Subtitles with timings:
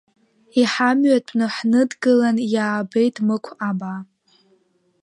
[0.61, 3.99] Иҳамҩатәны ҳныдгылан иаабеит Мықә абаа.